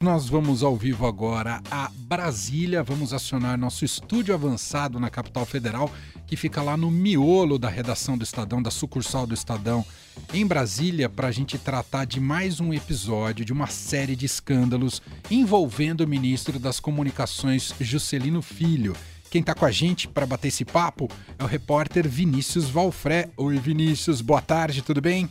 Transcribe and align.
Nós 0.00 0.28
vamos 0.28 0.62
ao 0.62 0.76
vivo 0.76 1.08
agora 1.08 1.60
a 1.68 1.90
Brasília, 1.92 2.84
vamos 2.84 3.12
acionar 3.12 3.58
nosso 3.58 3.84
estúdio 3.84 4.32
avançado 4.32 5.00
na 5.00 5.10
capital 5.10 5.44
federal, 5.44 5.90
que 6.24 6.36
fica 6.36 6.62
lá 6.62 6.76
no 6.76 6.88
miolo 6.88 7.58
da 7.58 7.68
redação 7.68 8.16
do 8.16 8.22
Estadão, 8.22 8.62
da 8.62 8.70
sucursal 8.70 9.26
do 9.26 9.34
Estadão, 9.34 9.84
em 10.32 10.46
Brasília, 10.46 11.08
para 11.08 11.26
a 11.26 11.32
gente 11.32 11.58
tratar 11.58 12.04
de 12.04 12.20
mais 12.20 12.60
um 12.60 12.72
episódio 12.72 13.44
de 13.44 13.52
uma 13.52 13.66
série 13.66 14.14
de 14.14 14.24
escândalos 14.24 15.02
envolvendo 15.28 16.02
o 16.02 16.08
ministro 16.08 16.60
das 16.60 16.78
Comunicações, 16.78 17.74
Juscelino 17.80 18.40
Filho. 18.40 18.94
Quem 19.28 19.40
está 19.40 19.52
com 19.52 19.64
a 19.64 19.72
gente 19.72 20.06
para 20.06 20.24
bater 20.24 20.46
esse 20.46 20.64
papo 20.64 21.08
é 21.36 21.42
o 21.42 21.48
repórter 21.48 22.08
Vinícius 22.08 22.70
Valfré. 22.70 23.30
Oi, 23.36 23.58
Vinícius, 23.58 24.20
boa 24.20 24.40
tarde, 24.40 24.80
tudo 24.80 25.00
bem? 25.00 25.28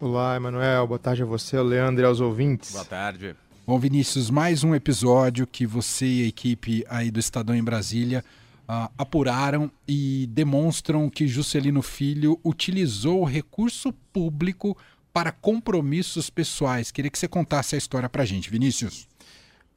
Olá, 0.00 0.34
Emanuel, 0.34 0.86
boa 0.86 0.98
tarde 0.98 1.22
a 1.22 1.26
você, 1.26 1.60
Leandro 1.60 2.02
e 2.02 2.06
aos 2.06 2.22
ouvintes. 2.22 2.72
Boa 2.72 2.86
tarde. 2.86 3.36
Bom, 3.68 3.78
Vinícius, 3.78 4.30
mais 4.30 4.64
um 4.64 4.74
episódio 4.74 5.46
que 5.46 5.66
você 5.66 6.06
e 6.06 6.24
a 6.24 6.26
equipe 6.28 6.86
aí 6.88 7.10
do 7.10 7.20
Estadão 7.20 7.54
em 7.54 7.62
Brasília 7.62 8.24
uh, 8.62 8.90
apuraram 8.96 9.70
e 9.86 10.26
demonstram 10.30 11.10
que 11.10 11.28
Juscelino 11.28 11.82
Filho 11.82 12.40
utilizou 12.42 13.20
o 13.20 13.26
recurso 13.26 13.92
público 14.10 14.74
para 15.12 15.30
compromissos 15.30 16.30
pessoais. 16.30 16.90
Queria 16.90 17.10
que 17.10 17.18
você 17.18 17.28
contasse 17.28 17.74
a 17.74 17.78
história 17.78 18.08
para 18.08 18.24
gente, 18.24 18.48
Vinícius. 18.48 19.06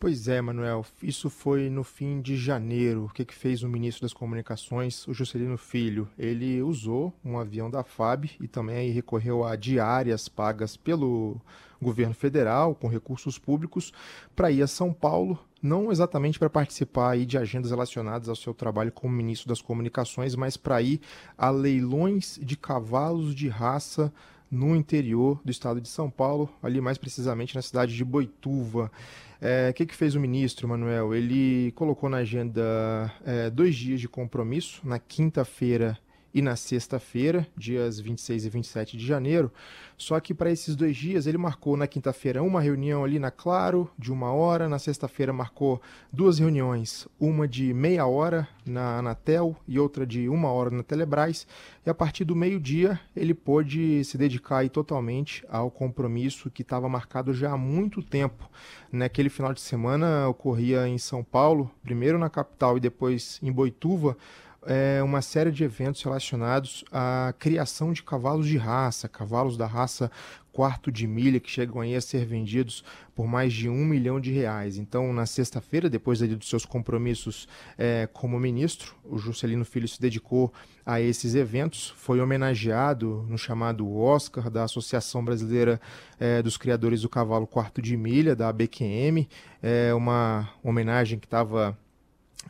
Pois 0.01 0.27
é, 0.27 0.41
Manuel, 0.41 0.83
isso 1.03 1.29
foi 1.29 1.69
no 1.69 1.83
fim 1.83 2.21
de 2.23 2.35
janeiro. 2.35 3.05
O 3.05 3.09
que, 3.13 3.23
que 3.23 3.35
fez 3.35 3.61
o 3.61 3.69
ministro 3.69 4.01
das 4.01 4.13
Comunicações, 4.13 5.07
o 5.07 5.13
Juscelino 5.13 5.59
Filho? 5.59 6.09
Ele 6.17 6.59
usou 6.59 7.13
um 7.23 7.37
avião 7.37 7.69
da 7.69 7.83
FAB 7.83 8.31
e 8.39 8.47
também 8.47 8.89
recorreu 8.89 9.43
a 9.43 9.55
diárias 9.55 10.27
pagas 10.27 10.75
pelo 10.75 11.39
governo 11.79 12.15
federal, 12.15 12.73
com 12.73 12.87
recursos 12.87 13.37
públicos, 13.37 13.93
para 14.35 14.49
ir 14.49 14.63
a 14.63 14.67
São 14.67 14.91
Paulo, 14.91 15.37
não 15.61 15.91
exatamente 15.91 16.39
para 16.39 16.49
participar 16.49 17.11
aí 17.11 17.23
de 17.23 17.37
agendas 17.37 17.69
relacionadas 17.69 18.27
ao 18.27 18.35
seu 18.35 18.55
trabalho 18.55 18.91
como 18.91 19.13
ministro 19.13 19.49
das 19.49 19.61
Comunicações, 19.61 20.35
mas 20.35 20.57
para 20.57 20.81
ir 20.81 20.99
a 21.37 21.51
leilões 21.51 22.39
de 22.41 22.57
cavalos 22.57 23.35
de 23.35 23.47
raça 23.47 24.11
no 24.51 24.75
interior 24.75 25.39
do 25.45 25.49
estado 25.49 25.79
de 25.79 25.87
São 25.87 26.09
Paulo, 26.09 26.49
ali 26.61 26.81
mais 26.81 26.97
precisamente 26.97 27.55
na 27.55 27.61
cidade 27.61 27.95
de 27.95 28.03
Boituva. 28.03 28.91
É, 29.39 29.69
o 29.69 29.73
que, 29.73 29.85
que 29.85 29.95
fez 29.95 30.13
o 30.13 30.19
ministro, 30.19 30.67
Manuel? 30.67 31.15
Ele 31.15 31.71
colocou 31.71 32.09
na 32.09 32.17
agenda 32.17 33.11
é, 33.25 33.49
dois 33.49 33.75
dias 33.75 34.01
de 34.01 34.09
compromisso, 34.09 34.81
na 34.83 34.99
quinta-feira 34.99 35.97
e 36.33 36.41
na 36.41 36.55
sexta-feira, 36.55 37.47
dias 37.55 37.99
26 37.99 38.45
e 38.45 38.49
27 38.49 38.97
de 38.97 39.05
janeiro. 39.05 39.51
Só 39.97 40.19
que 40.19 40.33
para 40.33 40.51
esses 40.51 40.75
dois 40.75 40.97
dias 40.97 41.27
ele 41.27 41.37
marcou 41.37 41.77
na 41.77 41.85
quinta-feira 41.85 42.41
uma 42.41 42.59
reunião 42.59 43.03
ali 43.03 43.19
na 43.19 43.29
Claro, 43.29 43.89
de 43.97 44.11
uma 44.11 44.31
hora, 44.31 44.67
na 44.67 44.79
sexta-feira 44.79 45.31
marcou 45.31 45.81
duas 46.11 46.39
reuniões, 46.39 47.07
uma 47.19 47.47
de 47.47 47.73
meia 47.73 48.05
hora 48.07 48.47
na 48.65 48.97
Anatel 48.97 49.55
e 49.67 49.77
outra 49.77 50.05
de 50.05 50.27
uma 50.27 50.51
hora 50.51 50.71
na 50.71 50.81
Telebrás. 50.81 51.45
E 51.85 51.89
a 51.89 51.93
partir 51.93 52.23
do 52.25 52.35
meio-dia 52.35 52.99
ele 53.15 53.33
pôde 53.33 54.03
se 54.03 54.17
dedicar 54.17 54.67
totalmente 54.69 55.45
ao 55.49 55.69
compromisso 55.69 56.49
que 56.49 56.61
estava 56.61 56.89
marcado 56.89 57.33
já 57.33 57.51
há 57.51 57.57
muito 57.57 58.01
tempo. 58.01 58.49
Naquele 58.91 59.29
final 59.29 59.53
de 59.53 59.61
semana 59.61 60.27
ocorria 60.27 60.87
em 60.87 60.97
São 60.97 61.23
Paulo, 61.23 61.71
primeiro 61.83 62.17
na 62.17 62.29
capital 62.29 62.77
e 62.77 62.79
depois 62.79 63.39
em 63.41 63.51
Boituva 63.51 64.17
é, 64.65 65.01
uma 65.01 65.21
série 65.21 65.51
de 65.51 65.63
eventos 65.63 66.03
relacionados 66.03 66.85
à 66.91 67.33
criação 67.37 67.91
de 67.91 68.03
cavalos 68.03 68.47
de 68.47 68.57
raça, 68.57 69.09
cavalos 69.09 69.57
da 69.57 69.65
raça 69.65 70.11
quarto 70.51 70.91
de 70.91 71.07
milha, 71.07 71.39
que 71.39 71.49
chegam 71.49 71.81
aí 71.81 71.95
a 71.95 72.01
ser 72.01 72.25
vendidos 72.25 72.83
por 73.15 73.25
mais 73.25 73.53
de 73.53 73.69
um 73.69 73.85
milhão 73.85 74.19
de 74.19 74.31
reais. 74.31 74.77
Então, 74.77 75.13
na 75.13 75.25
sexta-feira, 75.25 75.89
depois 75.89 76.19
dos 76.19 76.49
seus 76.49 76.65
compromissos 76.65 77.47
é, 77.77 78.07
como 78.11 78.39
ministro, 78.39 78.95
o 79.03 79.17
Juscelino 79.17 79.63
Filho 79.63 79.87
se 79.87 79.99
dedicou 79.99 80.51
a 80.85 80.99
esses 80.99 81.35
eventos, 81.35 81.93
foi 81.95 82.19
homenageado 82.19 83.25
no 83.29 83.37
chamado 83.37 83.89
Oscar 83.95 84.49
da 84.49 84.63
Associação 84.63 85.23
Brasileira 85.23 85.79
é, 86.19 86.41
dos 86.41 86.57
Criadores 86.57 87.01
do 87.01 87.09
Cavalo 87.09 87.47
Quarto 87.47 87.81
de 87.81 87.95
Milha, 87.95 88.35
da 88.35 88.49
ABQM, 88.49 89.27
é 89.61 89.93
uma 89.93 90.49
homenagem 90.63 91.17
que 91.17 91.27
estava 91.27 91.77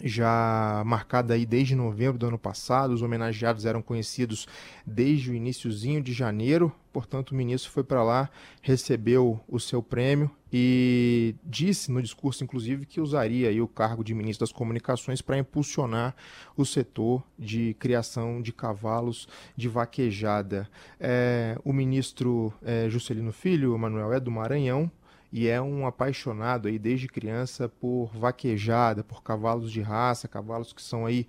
já 0.04 0.84
marcada 0.86 1.34
aí 1.34 1.46
desde 1.46 1.76
novembro 1.76 2.18
do 2.18 2.28
ano 2.28 2.40
passado. 2.40 2.94
Os 2.94 3.02
homenageados 3.02 3.66
eram 3.66 3.82
conhecidos 3.82 4.48
desde 4.86 5.32
o 5.32 5.34
iníciozinho 5.34 6.02
de 6.02 6.14
janeiro. 6.14 6.72
Portanto, 6.94 7.32
o 7.32 7.36
ministro 7.36 7.72
foi 7.72 7.84
para 7.84 8.04
lá, 8.04 8.30
recebeu 8.62 9.40
o 9.48 9.60
seu 9.60 9.82
prêmio 9.82 10.30
e 10.52 11.34
disse 11.44 11.90
no 11.90 12.02
discurso, 12.02 12.44
inclusive, 12.44 12.86
que 12.86 13.00
usaria 13.00 13.48
aí 13.48 13.62
o 13.62 13.68
cargo 13.68 14.04
de 14.04 14.14
ministro 14.14 14.46
das 14.46 14.52
Comunicações 14.52 15.22
para 15.22 15.38
impulsionar 15.38 16.14
o 16.58 16.66
setor 16.66 17.24
de 17.40 17.74
criação 17.80 18.42
de 18.42 18.52
cavalos 18.52 19.28
de 19.56 19.70
vaquejada. 19.70 20.70
É, 21.00 21.58
o 21.64 21.72
ministro 21.72 22.54
é, 22.62 22.90
Juscelino 22.90 23.32
Filho, 23.32 23.78
Manuel, 23.78 24.12
é 24.12 24.20
do 24.20 24.30
Maranhão, 24.30 24.92
e 25.32 25.48
é 25.48 25.62
um 25.62 25.88
apaixonado 25.88 26.68
aí 26.68 26.78
desde 26.78 27.08
criança 27.08 27.70
por 27.70 28.12
vaquejada, 28.14 29.04
por 29.04 29.24
cavalos 29.24 29.72
de 29.72 29.82
raça, 29.82 30.28
cavalos 30.28 30.74
que 30.74 30.82
são 30.82 31.06
aí 31.06 31.26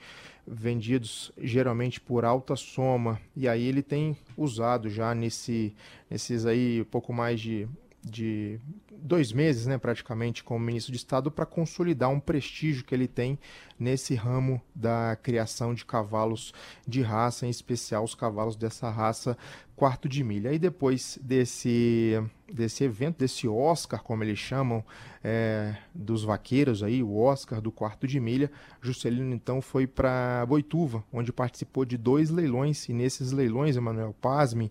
vendidos 0.46 1.30
geralmente 1.38 2.00
por 2.00 2.24
alta 2.24 2.56
soma. 2.56 3.20
E 3.36 3.46
aí 3.48 3.64
ele 3.64 3.82
tem 3.82 4.16
usado 4.36 4.90
já 4.90 5.14
nesse, 5.14 5.74
nesses 6.10 6.44
aí 6.46 6.84
pouco 6.90 7.12
mais 7.12 7.40
de 7.40 7.68
de 8.04 8.58
dois 8.90 9.32
meses, 9.32 9.66
né, 9.66 9.78
praticamente, 9.78 10.42
como 10.42 10.64
ministro 10.64 10.92
de 10.92 10.98
Estado, 10.98 11.30
para 11.30 11.46
consolidar 11.46 12.10
um 12.10 12.18
prestígio 12.18 12.84
que 12.84 12.94
ele 12.94 13.06
tem 13.06 13.38
nesse 13.78 14.14
ramo 14.14 14.60
da 14.74 15.16
criação 15.22 15.72
de 15.72 15.84
cavalos 15.84 16.52
de 16.86 17.00
raça, 17.00 17.46
em 17.46 17.50
especial 17.50 18.02
os 18.02 18.14
cavalos 18.14 18.56
dessa 18.56 18.90
raça 18.90 19.36
quarto 19.76 20.08
de 20.08 20.22
milha. 20.24 20.50
Aí 20.50 20.58
depois 20.58 21.18
desse, 21.22 22.20
desse 22.52 22.84
evento, 22.84 23.18
desse 23.18 23.48
Oscar, 23.48 24.02
como 24.02 24.22
eles 24.22 24.38
chamam, 24.38 24.84
é, 25.22 25.76
dos 25.94 26.24
vaqueiros 26.24 26.82
aí, 26.82 27.02
o 27.02 27.16
Oscar 27.16 27.60
do 27.60 27.72
quarto 27.72 28.06
de 28.06 28.18
milha, 28.20 28.50
Juscelino 28.80 29.34
então 29.34 29.60
foi 29.60 29.86
para 29.86 30.44
Boituva, 30.46 31.02
onde 31.12 31.32
participou 31.32 31.84
de 31.84 31.96
dois 31.96 32.30
leilões, 32.30 32.88
e 32.88 32.92
nesses 32.92 33.32
leilões, 33.32 33.76
Emanuel 33.76 34.14
Pasme, 34.20 34.70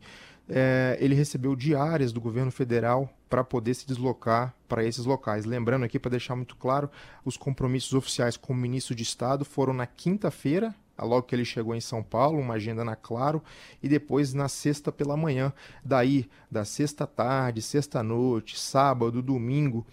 é, 0.50 0.98
ele 1.00 1.16
recebeu 1.16 1.56
diárias 1.56 2.12
do 2.12 2.20
governo 2.20 2.52
federal 2.52 3.10
para 3.30 3.44
poder 3.44 3.74
se 3.74 3.88
deslocar 3.88 4.54
para 4.68 4.84
esses 4.84 5.06
locais. 5.06 5.46
Lembrando 5.46 5.86
aqui, 5.86 5.98
para 5.98 6.12
deixar 6.12 6.36
muito 6.36 6.56
claro, 6.58 6.90
os 7.24 7.38
compromissos 7.38 7.94
oficiais 7.94 8.36
com 8.36 8.52
o 8.52 8.56
ministro 8.56 8.94
de 8.94 9.04
Estado 9.04 9.46
foram 9.46 9.74
na 9.74 9.88
quinta-feira, 9.88 10.76
logo 11.06 11.24
que 11.24 11.36
ele 11.36 11.46
chegou 11.46 11.76
em 11.76 11.82
São 11.82 12.02
Paulo, 12.04 12.40
uma 12.40 12.56
agenda 12.56 12.84
na 12.84 12.96
Claro, 12.96 13.44
e 13.82 13.90
depois 13.90 14.34
na 14.34 14.48
sexta 14.48 14.92
pela 14.92 15.18
manhã. 15.18 15.54
Daí, 15.84 16.30
da 16.50 16.66
sexta 16.66 17.06
tarde, 17.08 17.62
sexta 17.62 18.02
noite, 18.04 18.60
sábado, 18.60 19.22
domingo, 19.22 19.86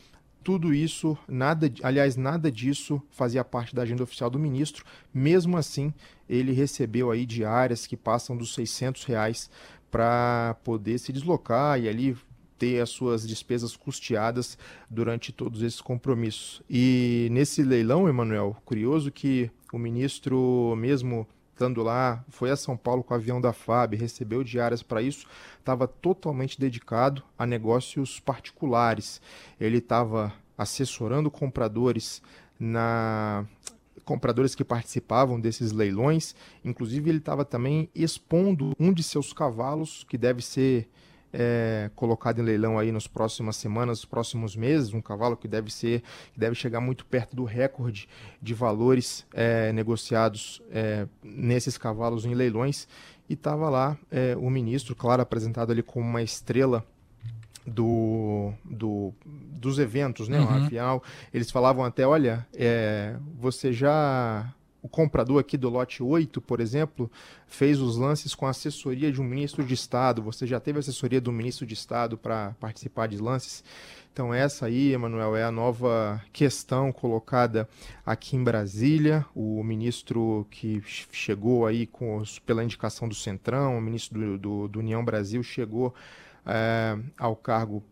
tudo 0.43 0.73
isso, 0.73 1.19
nada, 1.29 1.71
aliás, 1.83 2.17
nada 2.17 2.51
disso 2.51 3.03
fazia 3.11 3.45
parte 3.45 3.75
da 3.75 3.83
agenda 3.83 4.03
oficial 4.03 4.31
do 4.31 4.39
ministro. 4.39 4.85
Mesmo 5.13 5.57
assim, 5.57 5.93
ele 6.29 6.53
recebeu 6.53 7.11
aí 7.11 7.27
diárias 7.27 7.87
que 7.87 7.97
passam 7.97 8.37
dos 8.37 8.55
600 8.55 9.05
reais 9.05 9.51
para 9.91 10.57
poder 10.65 10.99
se 10.99 11.13
deslocar 11.13 11.79
e 11.81 11.89
ali 11.89 12.17
ter 12.59 12.81
as 12.81 12.91
suas 12.91 13.27
despesas 13.27 13.77
custeadas 13.77 14.59
durante 14.91 15.33
todos 15.33 15.63
esses 15.63 15.81
compromissos. 15.81 16.63
E 16.69 17.29
nesse 17.31 17.63
leilão, 17.63 18.09
Emanuel, 18.09 18.57
curioso 18.65 19.11
que 19.11 19.51
o 19.73 19.79
ministro, 19.79 20.75
mesmo 20.77 21.27
estando 21.53 21.83
lá, 21.83 22.25
foi 22.29 22.51
a 22.51 22.57
São 22.57 22.77
Paulo 22.77 23.03
com 23.03 23.13
o 23.13 23.17
avião 23.17 23.41
da 23.41 23.53
FAB, 23.53 23.97
recebeu 23.97 24.45
diárias 24.45 24.83
para 24.83 25.03
isso, 25.03 25.27
estava 25.59 25.89
totalmente 25.89 26.59
dedicado 26.59 27.23
a 27.37 27.45
negócios 27.45 28.21
particulares. 28.21 29.21
Ele 29.59 29.79
estava 29.79 30.33
assessorando 30.57 31.31
compradores 31.31 32.23
na 32.59 33.45
compradores 34.05 34.55
que 34.55 34.65
participavam 34.65 35.39
desses 35.39 35.71
leilões. 35.71 36.35
Inclusive, 36.65 37.11
ele 37.11 37.19
estava 37.19 37.45
também 37.45 37.91
expondo 37.95 38.73
um 38.81 38.91
de 38.91 39.03
seus 39.03 39.35
cavalos, 39.35 40.03
que 40.09 40.17
deve 40.17 40.41
ser 40.41 40.89
é, 41.33 41.91
colocado 41.95 42.41
em 42.41 42.45
leilão 42.45 42.79
aí 42.79 42.91
nas 42.91 43.07
próximas 43.07 43.57
semanas, 43.57 43.99
nos 43.99 44.05
próximos 44.05 44.57
meses, 44.57 44.93
um 44.93 45.01
cavalo 45.01 45.37
que 45.37 45.49
deve 45.49 45.73
ser, 45.73 46.03
que 46.33 46.41
deve 46.41 46.55
chegar 46.55 46.81
muito 46.81 47.05
perto 47.07 47.37
do 47.37 47.45
recorde 47.45 48.09
de 48.41 48.55
valores 48.55 49.27
é, 49.33 49.73
negociados 49.73 50.63
é, 50.71 51.07
nesses 51.23 51.77
cavalos 51.77 52.25
em 52.25 52.35
leilões. 52.35 52.89
E 53.29 53.35
estava 53.35 53.69
lá 53.69 53.97
é, 54.11 54.35
o 54.37 54.49
ministro, 54.49 54.97
claro, 54.97 55.21
apresentado 55.21 55.71
ali 55.71 55.83
como 55.83 56.07
uma 56.07 56.23
estrela 56.23 56.85
do, 57.67 58.53
do, 58.65 59.13
dos 59.25 59.79
eventos, 59.79 60.29
né? 60.29 60.41
Uhum. 60.41 60.65
Afinal, 60.65 61.03
eles 61.33 61.51
falavam 61.51 61.85
até, 61.85 62.07
olha, 62.07 62.47
é, 62.55 63.17
você 63.39 63.73
já 63.73 64.53
o 64.89 64.91
comprador 64.91 65.39
aqui 65.39 65.59
do 65.59 65.69
lote 65.69 66.03
8, 66.03 66.41
por 66.41 66.61
exemplo, 66.61 67.11
fez 67.47 67.79
os 67.79 67.99
lances 67.99 68.35
com 68.35 68.47
assessoria 68.47 69.13
de 69.13 69.21
um 69.21 69.25
ministro 69.25 69.63
de 69.63 69.75
Estado. 69.75 70.23
Você 70.23 70.47
já 70.47 70.59
teve 70.59 70.79
assessoria 70.79 71.21
do 71.21 71.31
ministro 71.31 71.67
de 71.67 71.75
Estado 71.75 72.17
para 72.17 72.57
participar 72.59 73.07
de 73.07 73.19
lances? 73.19 73.63
Então, 74.11 74.33
essa 74.33 74.65
aí, 74.65 74.95
Emanuel, 74.95 75.37
é 75.37 75.45
a 75.45 75.53
nova 75.53 76.21
questão 76.33 76.91
colocada 76.91 77.69
aqui 78.05 78.35
em 78.35 78.43
Brasília. 78.43 79.27
O 79.35 79.63
ministro 79.63 80.47
que 80.51 80.83
chegou 81.13 81.67
aí 81.67 81.87
com 81.87 82.23
pela 82.47 82.65
indicação 82.65 83.07
do 83.07 83.15
Centrão, 83.15 83.77
o 83.77 83.81
ministro 83.81 84.19
do, 84.19 84.39
do, 84.39 84.69
do 84.69 84.79
União 84.79 85.05
Brasil, 85.05 85.43
chegou 85.43 85.95
é, 86.47 86.99
ao 87.19 87.37
cargo 87.37 87.85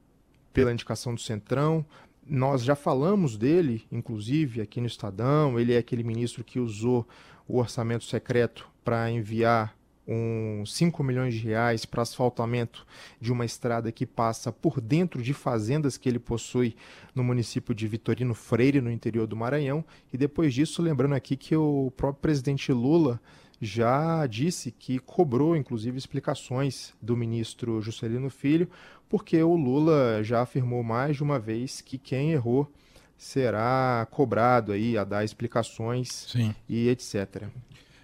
pela 0.52 0.72
indicação 0.72 1.14
do 1.14 1.20
Centrão. 1.20 1.84
Nós 2.28 2.64
já 2.64 2.74
falamos 2.74 3.36
dele, 3.36 3.86
inclusive, 3.90 4.60
aqui 4.60 4.80
no 4.80 4.86
Estadão. 4.88 5.60
Ele 5.60 5.74
é 5.74 5.78
aquele 5.78 6.02
ministro 6.02 6.42
que 6.42 6.58
usou 6.58 7.06
o 7.46 7.58
orçamento 7.58 8.04
secreto 8.04 8.68
para 8.84 9.08
enviar 9.10 9.76
uns 10.08 10.74
5 10.74 11.02
milhões 11.02 11.34
de 11.34 11.40
reais 11.40 11.84
para 11.84 12.02
asfaltamento 12.02 12.86
de 13.20 13.32
uma 13.32 13.44
estrada 13.44 13.90
que 13.90 14.06
passa 14.06 14.52
por 14.52 14.80
dentro 14.80 15.22
de 15.22 15.34
fazendas 15.34 15.96
que 15.96 16.08
ele 16.08 16.18
possui 16.18 16.76
no 17.14 17.24
município 17.24 17.74
de 17.74 17.88
Vitorino 17.88 18.34
Freire, 18.34 18.80
no 18.80 18.90
interior 18.90 19.26
do 19.26 19.36
Maranhão. 19.36 19.84
E 20.12 20.16
depois 20.16 20.54
disso, 20.54 20.82
lembrando 20.82 21.14
aqui 21.14 21.36
que 21.36 21.56
o 21.56 21.92
próprio 21.96 22.22
presidente 22.22 22.72
Lula 22.72 23.20
já 23.60 24.26
disse 24.26 24.70
que 24.70 24.98
cobrou, 24.98 25.56
inclusive, 25.56 25.96
explicações 25.96 26.92
do 27.00 27.16
ministro 27.16 27.80
Juscelino 27.80 28.30
Filho, 28.30 28.68
porque 29.08 29.42
o 29.42 29.54
Lula 29.54 30.22
já 30.22 30.42
afirmou 30.42 30.82
mais 30.82 31.16
de 31.16 31.22
uma 31.22 31.38
vez 31.38 31.80
que 31.80 31.96
quem 31.96 32.32
errou 32.32 32.70
será 33.16 34.06
cobrado 34.10 34.72
aí 34.72 34.98
a 34.98 35.04
dar 35.04 35.24
explicações 35.24 36.26
Sim. 36.28 36.54
e 36.68 36.88
etc. 36.88 37.44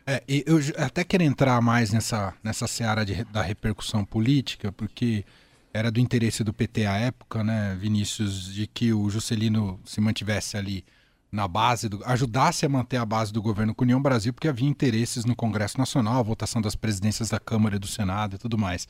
É, 0.06 0.22
eu 0.26 0.58
até 0.78 1.04
quero 1.04 1.22
entrar 1.22 1.60
mais 1.60 1.92
nessa, 1.92 2.34
nessa 2.42 2.66
seara 2.66 3.04
de, 3.04 3.22
da 3.24 3.42
repercussão 3.42 4.04
política, 4.04 4.72
porque 4.72 5.24
era 5.72 5.90
do 5.90 6.00
interesse 6.00 6.42
do 6.42 6.52
PT 6.52 6.86
à 6.86 6.96
época, 6.96 7.44
né, 7.44 7.76
Vinícius, 7.78 8.52
de 8.52 8.66
que 8.66 8.92
o 8.92 9.08
Juscelino 9.08 9.78
se 9.84 10.00
mantivesse 10.00 10.56
ali 10.56 10.84
na 11.32 11.48
base, 11.48 11.88
do, 11.88 12.04
ajudasse 12.04 12.66
a 12.66 12.68
manter 12.68 12.98
a 12.98 13.06
base 13.06 13.32
do 13.32 13.40
governo 13.40 13.74
com 13.74 13.84
União 13.84 14.00
Brasil, 14.00 14.34
porque 14.34 14.48
havia 14.48 14.68
interesses 14.68 15.24
no 15.24 15.34
Congresso 15.34 15.78
Nacional, 15.78 16.20
a 16.20 16.22
votação 16.22 16.60
das 16.60 16.76
presidências 16.76 17.30
da 17.30 17.40
Câmara 17.40 17.76
e 17.76 17.78
do 17.78 17.86
Senado 17.86 18.36
e 18.36 18.38
tudo 18.38 18.58
mais. 18.58 18.86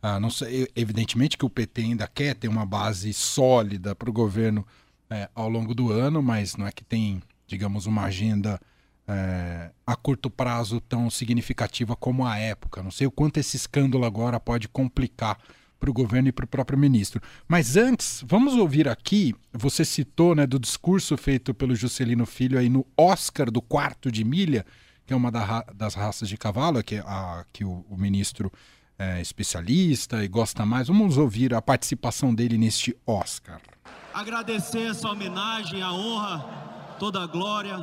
Ah, 0.00 0.18
não 0.18 0.30
sei, 0.30 0.66
evidentemente 0.74 1.36
que 1.36 1.44
o 1.44 1.50
PT 1.50 1.82
ainda 1.82 2.08
quer 2.08 2.34
ter 2.34 2.48
uma 2.48 2.64
base 2.64 3.12
sólida 3.12 3.94
para 3.94 4.08
o 4.08 4.12
governo 4.12 4.66
é, 5.10 5.28
ao 5.34 5.50
longo 5.50 5.74
do 5.74 5.92
ano, 5.92 6.22
mas 6.22 6.56
não 6.56 6.66
é 6.66 6.72
que 6.72 6.82
tem, 6.82 7.22
digamos, 7.46 7.84
uma 7.84 8.04
agenda 8.04 8.58
é, 9.06 9.70
a 9.86 9.94
curto 9.94 10.30
prazo 10.30 10.80
tão 10.80 11.10
significativa 11.10 11.94
como 11.94 12.24
a 12.24 12.38
época. 12.38 12.82
Não 12.82 12.90
sei 12.90 13.06
o 13.06 13.10
quanto 13.10 13.36
esse 13.36 13.56
escândalo 13.56 14.06
agora 14.06 14.40
pode 14.40 14.66
complicar 14.66 15.38
para 15.82 15.90
o 15.90 15.92
governo 15.92 16.28
e 16.28 16.32
para 16.32 16.44
o 16.44 16.48
próprio 16.48 16.78
ministro. 16.78 17.20
Mas 17.48 17.76
antes, 17.76 18.22
vamos 18.24 18.54
ouvir 18.54 18.86
aqui, 18.86 19.34
você 19.52 19.84
citou 19.84 20.32
né, 20.32 20.46
do 20.46 20.56
discurso 20.56 21.16
feito 21.16 21.52
pelo 21.52 21.74
Juscelino 21.74 22.24
Filho 22.24 22.56
aí 22.56 22.68
no 22.68 22.86
Oscar 22.96 23.50
do 23.50 23.60
quarto 23.60 24.08
de 24.08 24.22
milha, 24.22 24.64
que 25.04 25.12
é 25.12 25.16
uma 25.16 25.32
da, 25.32 25.64
das 25.74 25.96
raças 25.96 26.28
de 26.28 26.36
cavalo, 26.36 26.84
que, 26.84 26.98
a, 26.98 27.44
que 27.52 27.64
o, 27.64 27.84
o 27.90 27.96
ministro 27.96 28.52
é 28.96 29.20
especialista 29.20 30.22
e 30.22 30.28
gosta 30.28 30.64
mais. 30.64 30.86
Vamos 30.86 31.18
ouvir 31.18 31.52
a 31.52 31.60
participação 31.60 32.32
dele 32.32 32.56
neste 32.56 32.96
Oscar. 33.04 33.60
Agradecer 34.14 34.88
essa 34.88 35.08
homenagem, 35.08 35.82
a 35.82 35.92
honra, 35.92 36.38
toda 37.00 37.20
a 37.20 37.26
glória 37.26 37.76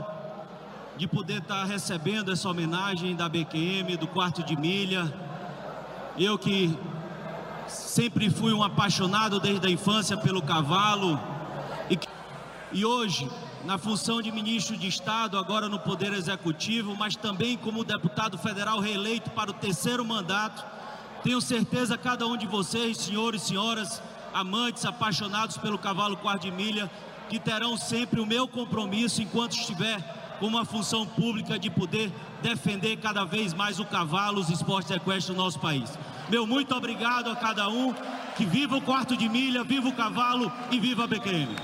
de 0.96 1.06
poder 1.06 1.40
estar 1.40 1.66
recebendo 1.66 2.32
essa 2.32 2.48
homenagem 2.48 3.14
da 3.14 3.28
BQM, 3.28 3.98
do 3.98 4.08
quarto 4.08 4.42
de 4.42 4.56
milha. 4.58 5.14
Eu 6.18 6.38
que 6.38 6.78
sempre 7.70 8.30
fui 8.30 8.52
um 8.52 8.64
apaixonado 8.64 9.40
desde 9.40 9.68
a 9.68 9.70
infância 9.70 10.18
pelo 10.18 10.42
cavalo 10.42 11.20
e, 11.90 11.98
e 12.72 12.86
hoje, 12.86 13.30
na 13.64 13.78
função 13.78 14.22
de 14.22 14.32
ministro 14.32 14.76
de 14.76 14.88
Estado, 14.88 15.38
agora 15.38 15.70
no 15.70 15.80
Poder 15.80 16.14
Executivo, 16.14 16.96
mas 16.96 17.16
também 17.16 17.58
como 17.58 17.84
deputado 17.84 18.38
federal 18.38 18.80
reeleito 18.80 19.30
para 19.32 19.52
o 19.52 19.54
terceiro 19.54 20.04
mandato, 20.04 20.66
tenho 21.24 21.40
certeza 21.42 21.98
cada 21.98 22.26
um 22.26 22.38
de 22.38 22.48
vocês, 22.48 22.98
senhores 22.98 23.44
e 23.44 23.48
senhoras, 23.48 24.02
amantes, 24.34 24.86
apaixonados 24.86 25.58
pelo 25.58 25.78
cavalo 25.78 26.18
quarto 26.18 26.44
de 26.44 26.52
milha, 26.52 26.90
que 27.30 27.40
terão 27.40 27.78
sempre 27.78 28.20
o 28.20 28.26
meu 28.26 28.48
compromisso 28.48 29.22
enquanto 29.22 29.54
estiver 29.54 30.00
com 30.40 30.48
uma 30.48 30.64
função 30.66 31.06
pública 31.06 31.60
de 31.60 31.70
poder 31.70 32.12
defender 32.42 32.98
cada 32.98 33.26
vez 33.26 33.54
mais 33.54 33.80
o 33.80 33.86
cavalo, 33.86 34.40
os 34.40 34.50
esportes 34.50 34.90
equestres 34.92 35.36
no 35.36 35.44
nosso 35.44 35.60
país. 35.60 35.92
Meu 36.30 36.46
muito 36.46 36.76
obrigado 36.76 37.32
a 37.32 37.36
cada 37.36 37.68
um, 37.70 37.92
que 38.38 38.46
viva 38.46 38.76
o 38.76 38.82
quarto 38.82 39.18
de 39.18 39.28
milha, 39.28 39.64
viva 39.64 39.88
o 39.88 39.96
cavalo 39.96 40.52
e 40.70 40.80
viva 40.80 41.06
a 41.06 41.08
BQM. 41.08 41.56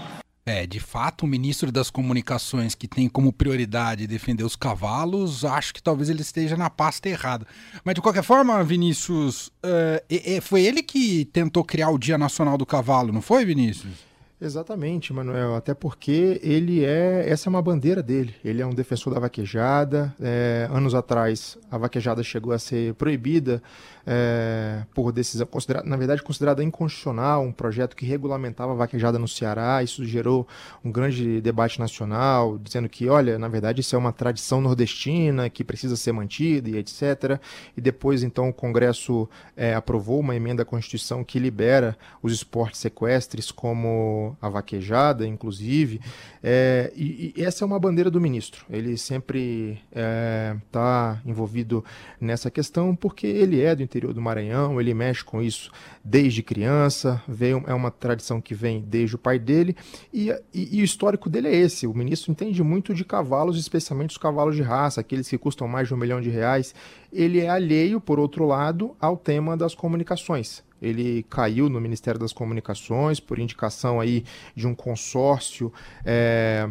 É, 0.44 0.66
de 0.66 0.80
fato, 0.80 1.24
o 1.24 1.28
ministro 1.28 1.72
das 1.72 1.92
Comunicações, 1.92 2.74
que 2.74 2.88
tem 2.88 3.08
como 3.08 3.32
prioridade 3.32 4.08
defender 4.08 4.44
os 4.44 4.56
cavalos, 4.56 5.46
acho 5.46 5.74
que 5.74 5.82
talvez 5.82 6.10
ele 6.10 6.22
esteja 6.22 6.58
na 6.58 6.70
pasta 6.70 7.08
errada. 7.08 7.46
Mas, 7.84 7.96
de 7.96 8.02
qualquer 8.02 8.24
forma, 8.24 8.64
Vinícius, 8.64 9.48
uh, 9.48 10.42
foi 10.42 10.64
ele 10.64 10.82
que 10.82 11.26
tentou 11.26 11.64
criar 11.64 11.90
o 11.90 11.98
Dia 11.98 12.18
Nacional 12.18 12.58
do 12.58 12.66
Cavalo, 12.66 13.12
não 13.12 13.22
foi, 13.22 13.46
Vinícius? 13.46 14.06
Exatamente, 14.40 15.14
Manuel. 15.14 15.56
Até 15.56 15.74
porque 15.74 16.40
ele 16.44 16.84
é. 16.84 17.28
Essa 17.28 17.48
é 17.48 17.50
uma 17.50 17.62
bandeira 17.62 18.04
dele. 18.04 18.36
Ele 18.44 18.62
é 18.62 18.66
um 18.66 18.74
defensor 18.74 19.14
da 19.14 19.20
vaquejada. 19.20 20.14
É, 20.20 20.68
anos 20.72 20.94
atrás, 20.94 21.58
a 21.72 21.78
vaquejada 21.78 22.22
chegou 22.22 22.52
a 22.52 22.60
ser 22.60 22.94
proibida 22.96 23.64
é, 24.06 24.84
por 24.94 25.12
decisão, 25.12 25.48
na 25.84 25.98
verdade 25.98 26.22
considerada 26.22 26.64
inconstitucional, 26.64 27.44
um 27.44 27.52
projeto 27.52 27.96
que 27.96 28.06
regulamentava 28.06 28.74
a 28.74 28.76
vaquejada 28.76 29.18
no 29.18 29.28
Ceará. 29.28 29.82
Isso 29.82 30.06
gerou 30.06 30.48
um 30.84 30.92
grande 30.92 31.42
debate 31.42 31.80
nacional, 31.80 32.58
dizendo 32.58 32.88
que, 32.88 33.10
olha, 33.10 33.40
na 33.40 33.48
verdade 33.48 33.82
isso 33.82 33.96
é 33.96 34.00
uma 34.00 34.14
tradição 34.14 34.62
nordestina 34.62 35.50
que 35.50 35.64
precisa 35.64 35.96
ser 35.96 36.12
mantida 36.12 36.70
e 36.70 36.78
etc. 36.78 37.40
E 37.76 37.82
depois, 37.82 38.24
então, 38.24 38.50
o 38.50 38.54
Congresso 38.54 39.28
é, 39.56 39.74
aprovou 39.74 40.20
uma 40.20 40.36
emenda 40.36 40.64
à 40.64 40.66
Constituição 40.66 41.24
que 41.24 41.40
libera 41.40 41.98
os 42.22 42.34
esportes 42.34 42.80
sequestres, 42.80 43.52
como 43.52 44.38
a 44.42 44.50
vaquejada, 44.50 45.26
inclusive. 45.26 46.00
É, 46.44 46.92
e, 46.96 47.34
e, 47.36 47.44
essa 47.44 47.64
é 47.64 47.66
uma 47.66 47.80
bandeira 47.80 48.12
do 48.12 48.22
ministro. 48.22 48.66
Ele 48.70 48.98
sempre 48.98 49.82
está 49.90 51.22
é, 51.26 51.30
envolvido 51.30 51.84
nessa 52.20 52.52
questão 52.52 52.96
porque 52.96 53.26
ele 53.26 53.62
é 53.62 53.76
do 53.76 53.82
interior 53.96 54.14
do 54.14 54.22
Maranhão, 54.22 54.80
ele 54.80 54.94
mexe 54.94 55.24
com 55.24 55.42
isso 55.42 55.72
desde 56.04 56.44
criança, 56.44 57.22
veio, 57.28 57.64
é 57.66 57.74
uma 57.74 57.90
tradição 57.90 58.42
que 58.42 58.54
vem 58.54 58.82
desde 58.82 59.16
o 59.16 59.20
pai 59.20 59.40
dele, 59.40 59.76
e, 60.14 60.30
e, 60.54 60.78
e, 60.78 60.82
o 60.82 60.84
histórico 60.84 61.30
dele 61.30 61.48
é 61.48 61.56
esse. 61.56 61.88
O 61.88 61.94
ministro 61.94 62.32
entende 62.32 62.62
muito 62.62 62.94
de 62.94 63.06
cavalos, 63.06 63.58
especialmente 63.58 64.12
os 64.12 64.18
cavalos 64.18 64.56
de 64.56 64.62
raça, 64.62 65.00
aqueles 65.00 65.30
que 65.30 65.38
custam 65.38 65.68
mais 65.68 65.88
de 65.88 65.94
um 65.94 65.98
milhão 65.98 66.20
de 66.20 66.30
reais. 66.30 66.76
Ele 67.12 67.40
é 67.40 67.50
alheio, 67.50 68.02
por 68.02 68.20
outro 68.20 68.46
lado, 68.46 68.96
ao 69.00 69.16
tema 69.16 69.56
das 69.56 69.74
comunicações. 69.74 70.64
Ele 70.82 71.24
caiu 71.30 71.70
no 71.70 71.80
Ministério 71.80 72.20
das 72.20 72.34
Comunicações 72.34 73.20
por 73.20 73.40
indicação 73.40 74.00
aí 74.00 74.26
de 74.54 74.68
um 74.68 74.76
consórcio 74.76 75.72
é, 76.04 76.70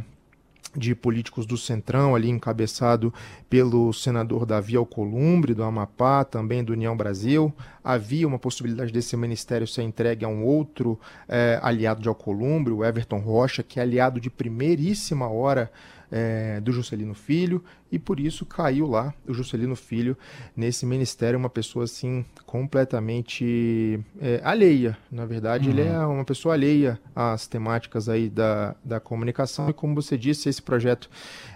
de 0.77 0.95
políticos 0.95 1.47
do 1.47 1.57
Centrão, 1.57 2.15
ali 2.15 2.29
encabeçado 2.29 3.13
pelo 3.49 3.93
senador 3.93 4.45
Davi 4.45 4.77
Alcolumbre, 4.77 5.55
do 5.55 5.63
Amapá, 5.63 6.25
também 6.25 6.65
do 6.65 6.73
União 6.73 6.97
Brasil. 6.97 7.53
Havia 7.83 8.27
uma 8.27 8.39
possibilidade 8.39 8.93
desse 8.93 9.17
ministério 9.17 9.67
ser 9.67 9.83
entregue 9.83 10.25
a 10.25 10.29
um 10.29 10.45
outro 10.45 10.99
é, 11.29 11.59
aliado 11.63 12.03
de 12.03 12.09
Alcolumbre, 12.09 12.73
o 12.73 12.85
Everton 12.85 13.19
Rocha, 13.19 13.63
que 13.63 13.79
é 13.79 13.83
aliado 13.83 14.21
de 14.21 14.31
primeiríssima 14.31 15.29
hora 15.29 15.71
é, 16.17 16.61
do 16.61 16.71
Juscelino 16.71 17.13
Filho, 17.13 17.61
e 17.91 17.99
por 17.99 18.21
isso 18.21 18.47
caiu 18.47 18.87
lá 18.87 19.13
o 19.27 19.35
Juscelino 19.35 19.75
Filho 19.75 20.17
nesse 20.57 20.87
ministério, 20.87 21.37
uma 21.37 21.51
pessoa 21.51 21.87
assim 21.87 22.25
completamente 22.47 23.99
é, 24.21 24.41
alheia. 24.45 24.97
Na 25.11 25.27
verdade, 25.27 25.69
uhum. 25.69 25.75
ele 25.75 25.89
é 25.89 25.99
uma 25.99 26.25
pessoa 26.25 26.55
alheia 26.55 27.01
às 27.17 27.49
temáticas 27.49 28.09
aí 28.09 28.29
da, 28.29 28.77
da 28.85 29.01
comunicação, 29.01 29.69
e 29.69 29.73
como 29.73 29.93
você 29.97 30.17
disse, 30.17 30.49
esse 30.49 30.63
projeto 30.63 31.11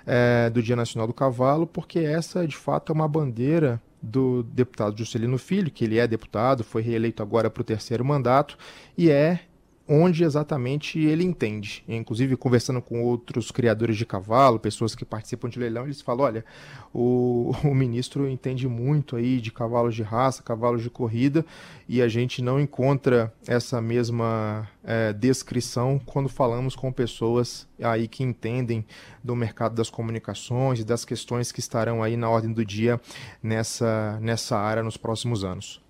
é, 0.04 0.50
do 0.50 0.60
Dia 0.60 0.74
Nacional 0.74 1.06
do 1.06 1.14
Cavalo, 1.14 1.64
porque 1.64 2.00
essa 2.00 2.44
de 2.44 2.56
fato 2.56 2.90
é 2.90 2.94
uma 2.94 3.06
bandeira 3.06 3.80
do 4.02 4.42
deputado 4.42 4.98
Juscelino 4.98 5.38
Filho, 5.38 5.70
que 5.70 5.84
ele 5.84 5.98
é 5.98 6.06
deputado, 6.08 6.64
foi 6.64 6.82
reeleito 6.82 7.22
agora 7.22 7.48
para 7.48 7.60
o 7.60 7.64
terceiro 7.64 8.04
mandato, 8.04 8.58
e 8.96 9.08
é 9.08 9.40
onde 9.88 10.22
exatamente 10.22 10.98
ele 10.98 11.24
entende. 11.24 11.82
Inclusive, 11.88 12.36
conversando 12.36 12.82
com 12.82 13.02
outros 13.02 13.50
criadores 13.50 13.96
de 13.96 14.04
cavalo, 14.04 14.60
pessoas 14.60 14.94
que 14.94 15.04
participam 15.04 15.48
de 15.48 15.58
leilão, 15.58 15.84
eles 15.84 16.00
falam: 16.00 16.26
olha, 16.26 16.44
o, 16.92 17.52
o 17.64 17.74
ministro 17.74 18.28
entende 18.28 18.68
muito 18.68 19.16
aí 19.16 19.40
de 19.40 19.50
cavalos 19.50 19.94
de 19.94 20.02
raça, 20.02 20.42
cavalos 20.42 20.82
de 20.82 20.90
corrida, 20.90 21.44
e 21.88 22.02
a 22.02 22.08
gente 22.08 22.42
não 22.42 22.60
encontra 22.60 23.32
essa 23.46 23.80
mesma 23.80 24.68
é, 24.84 25.12
descrição 25.12 25.98
quando 26.04 26.28
falamos 26.28 26.76
com 26.76 26.92
pessoas 26.92 27.66
aí 27.82 28.06
que 28.06 28.22
entendem 28.22 28.84
do 29.22 29.34
mercado 29.34 29.74
das 29.74 29.88
comunicações 29.88 30.80
e 30.80 30.84
das 30.84 31.04
questões 31.04 31.50
que 31.50 31.60
estarão 31.60 32.02
aí 32.02 32.16
na 32.16 32.28
ordem 32.28 32.52
do 32.52 32.64
dia 32.64 33.00
nessa, 33.42 34.18
nessa 34.20 34.58
área 34.58 34.82
nos 34.82 34.96
próximos 34.96 35.44
anos. 35.44 35.80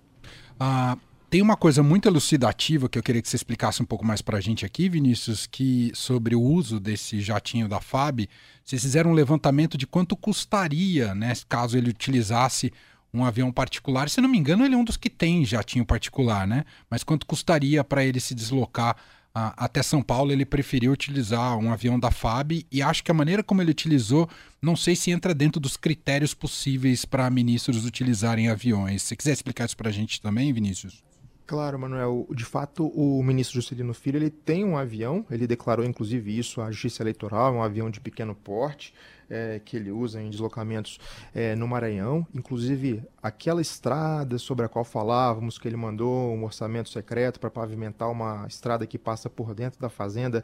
Ah, 0.59 0.97
tem 1.29 1.41
uma 1.43 1.55
coisa 1.55 1.83
muito 1.83 2.07
elucidativa 2.07 2.89
que 2.89 2.97
eu 2.97 3.03
queria 3.03 3.21
que 3.21 3.29
você 3.29 3.35
explicasse 3.35 3.81
um 3.81 3.85
pouco 3.85 4.05
mais 4.05 4.21
para 4.21 4.37
a 4.37 4.41
gente 4.41 4.65
aqui, 4.65 4.89
Vinícius, 4.89 5.45
que 5.45 5.91
sobre 5.93 6.35
o 6.35 6.41
uso 6.41 6.79
desse 6.79 7.21
jatinho 7.21 7.67
da 7.67 7.79
FAB, 7.79 8.27
vocês 8.65 8.81
fizeram 8.81 9.11
um 9.11 9.13
levantamento 9.13 9.77
de 9.77 9.85
quanto 9.85 10.15
custaria, 10.15 11.13
né, 11.13 11.33
caso 11.47 11.77
ele 11.77 11.91
utilizasse 11.91 12.73
um 13.13 13.23
avião 13.23 13.51
particular. 13.51 14.09
Se 14.09 14.21
não 14.21 14.29
me 14.29 14.37
engano, 14.37 14.65
ele 14.65 14.73
é 14.73 14.77
um 14.77 14.83
dos 14.83 14.97
que 14.97 15.09
tem 15.09 15.45
jatinho 15.45 15.85
particular, 15.85 16.45
né? 16.45 16.63
Mas 16.89 17.03
quanto 17.03 17.25
custaria 17.25 17.83
para 17.83 18.05
ele 18.05 18.19
se 18.19 18.35
deslocar 18.35 18.95
a, 19.33 19.65
até 19.65 19.81
São 19.81 20.03
Paulo? 20.03 20.31
Ele 20.31 20.45
preferiu 20.45 20.91
utilizar 20.91 21.57
um 21.57 21.73
avião 21.73 21.99
da 21.99 22.11
FAB 22.11 22.67
e 22.71 22.83
acho 22.83 23.03
que 23.03 23.09
a 23.09 23.13
maneira 23.15 23.41
como 23.41 23.63
ele 23.63 23.71
utilizou, 23.71 24.29
não 24.61 24.75
sei 24.75 24.95
se 24.95 25.09
entra 25.09 25.33
dentro 25.33 25.59
dos 25.59 25.75
critérios 25.75 26.35
possíveis 26.35 27.03
para 27.03 27.27
ministros 27.31 27.83
utilizarem 27.83 28.47
aviões. 28.47 29.01
Se 29.01 29.15
quiser 29.15 29.33
explicar 29.33 29.65
isso 29.65 29.77
para 29.77 29.89
a 29.89 29.93
gente 29.93 30.21
também, 30.21 30.53
Vinícius? 30.53 31.08
Claro, 31.49 31.79
Manuel. 31.79 32.27
De 32.29 32.45
fato, 32.45 32.85
o 32.89 33.23
ministro 33.23 33.59
Juscelino 33.59 33.91
Filho 33.91 34.17
ele 34.17 34.29
tem 34.29 34.63
um 34.63 34.77
avião, 34.77 35.25
ele 35.31 35.47
declarou 35.47 35.83
inclusive 35.83 36.37
isso 36.37 36.61
à 36.61 36.69
Justiça 36.69 37.01
Eleitoral, 37.01 37.55
um 37.55 37.63
avião 37.63 37.89
de 37.89 37.99
pequeno 37.99 38.35
porte 38.35 38.93
é, 39.27 39.59
que 39.65 39.75
ele 39.75 39.89
usa 39.89 40.21
em 40.21 40.29
deslocamentos 40.29 40.99
é, 41.33 41.55
no 41.55 41.67
Maranhão. 41.67 42.23
Inclusive, 42.35 43.01
aquela 43.19 43.63
estrada 43.63 44.37
sobre 44.37 44.63
a 44.63 44.69
qual 44.69 44.85
falávamos, 44.85 45.57
que 45.57 45.67
ele 45.67 45.75
mandou 45.75 46.35
um 46.35 46.43
orçamento 46.43 46.89
secreto 46.89 47.39
para 47.39 47.49
pavimentar 47.49 48.11
uma 48.11 48.45
estrada 48.47 48.85
que 48.85 48.99
passa 48.99 49.27
por 49.27 49.55
dentro 49.55 49.81
da 49.81 49.89
fazenda. 49.89 50.43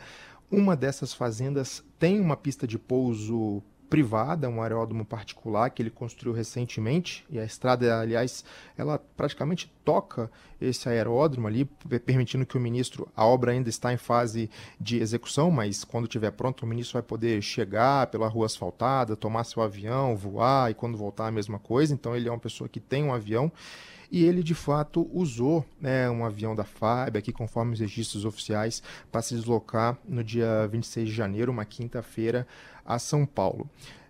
Uma 0.50 0.76
dessas 0.76 1.14
fazendas 1.14 1.84
tem 2.00 2.20
uma 2.20 2.36
pista 2.36 2.66
de 2.66 2.80
pouso 2.80 3.62
privada, 3.89 4.50
um 4.50 4.62
aeródromo 4.62 5.06
particular 5.06 5.70
que 5.70 5.82
ele 5.82 5.89
construiu 5.89 6.34
recentemente, 6.34 7.25
e 7.30 7.39
a 7.39 7.46
estrada, 7.46 8.00
aliás, 8.00 8.44
ela 8.77 8.98
praticamente 8.98 9.72
toca 9.84 10.30
esse 10.60 10.89
aeródromo 10.89 11.48
ali, 11.48 11.65
permitindo 12.06 12.46
que 12.46 12.58
o 12.58 12.60
ministro, 12.60 13.08
a 13.15 13.25
obra 13.25 13.51
ainda 13.51 13.70
está 13.70 13.94
em 13.94 13.98
fase 13.98 14.50
de 14.80 15.00
execução, 15.00 15.51
mas 15.51 15.84
quando 15.84 16.06
estiver 16.06 16.32
pronto, 16.32 16.63
o 16.63 16.68
ministro 16.68 16.94
vai 16.94 17.04
poder 17.04 17.42
chegar 17.42 18.08
pela 18.08 18.27
rua 18.27 18.48
asfaltada, 18.48 19.15
tomar 19.15 19.44
seu 19.44 19.62
avião, 19.62 20.15
voar, 20.15 20.72
e 20.72 20.74
quando 20.74 20.98
voltar 20.98 21.27
a 21.27 21.32
mesma 21.32 21.60
coisa, 21.60 21.94
então 21.94 22.15
ele 22.15 22.27
é 22.27 22.32
uma 22.32 22.39
pessoa 22.39 22.68
que 22.68 22.80
tem 22.80 23.04
um 23.04 23.13
avião, 23.13 23.51
e 24.12 24.24
ele 24.24 24.44
de 24.44 24.54
fato 24.54 25.10
usou 25.14 25.66
né, 25.80 26.10
um 26.10 26.26
avião 26.26 26.56
da 26.56 26.64
FAB, 26.64 27.18
aqui 27.18 27.32
conforme 27.32 27.74
os 27.74 27.80
registros 27.80 28.26
oficiais, 28.26 28.82
para 29.12 29.22
se 29.22 29.36
deslocar 29.36 29.98
no 30.08 30.24
dia 30.24 30.68
26 30.68 31.08
de 31.08 31.14
janeiro, 31.14 31.52
uma 31.52 31.66
quinta-feira, 31.66 32.48
a 32.86 33.00
São 33.00 33.26
Paulo. 33.26 33.70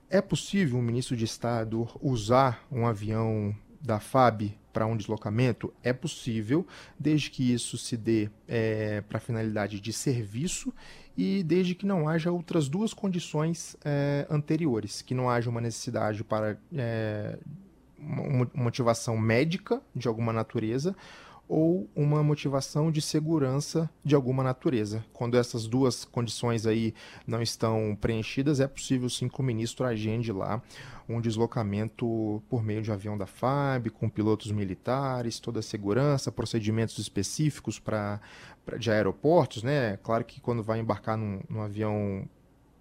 É 0.10 0.22
possível 0.22 0.78
um 0.78 0.82
ministro 0.82 1.16
de 1.16 1.25
Estado 1.25 1.88
usar 2.02 2.66
um 2.72 2.86
avião 2.86 3.56
da 3.82 4.00
FAB 4.00 4.52
para 4.74 4.86
um 4.86 4.98
deslocamento? 4.98 5.74
É 5.82 5.94
possível, 5.94 6.68
desde 7.00 7.30
que 7.30 7.54
isso 7.54 7.78
se 7.78 7.96
dê 7.96 8.30
é, 8.48 9.02
para 9.02 9.20
finalidade 9.20 9.80
de 9.80 9.94
serviço 9.94 10.74
e 11.18 11.44
desde 11.44 11.74
que 11.74 11.86
não 11.86 12.10
haja 12.10 12.30
outras 12.30 12.68
duas 12.68 12.94
condições 12.94 13.78
é, 13.86 14.28
anteriores, 14.30 15.02
que 15.02 15.14
não 15.14 15.30
haja 15.30 15.50
uma 15.50 15.62
necessidade 15.62 16.24
para 16.24 16.58
é, 16.75 17.38
uma 18.00 18.50
motivação 18.54 19.18
médica 19.18 19.82
de 19.96 20.08
alguma 20.08 20.34
natureza 20.34 20.96
ou 21.48 21.88
uma 21.96 22.24
motivação 22.24 22.92
de 22.92 23.02
segurança 23.02 23.90
de 24.04 24.16
alguma 24.16 24.44
natureza. 24.44 25.06
Quando 25.14 25.38
essas 25.38 25.68
duas 25.68 26.04
condições 26.04 26.66
aí 26.66 26.94
não 27.25 27.42
estão 27.42 27.96
preenchidas, 28.00 28.60
é 28.60 28.68
possível 28.68 29.10
sim 29.10 29.28
que 29.28 29.40
o 29.40 29.44
ministro 29.44 29.86
agende 29.86 30.32
lá 30.32 30.62
um 31.08 31.22
deslocamento 31.22 32.42
por 32.50 32.64
meio 32.64 32.82
de 32.82 32.92
avião 32.92 33.16
da 33.16 33.28
FAB, 33.28 33.90
com 33.92 34.10
pilotos 34.10 34.52
militares, 34.52 35.40
toda 35.40 35.60
a 35.60 35.64
segurança, 35.64 36.32
procedimentos 36.32 36.98
específicos 36.98 37.78
para 37.80 38.20
de 38.80 38.90
aeroportos, 38.90 39.62
né? 39.62 39.98
Claro 39.98 40.25
que 40.25 40.42
quando 40.42 40.64
vai 40.64 40.80
embarcar 40.80 41.16
num, 41.16 41.40
num 41.48 41.62
avião 41.62 42.28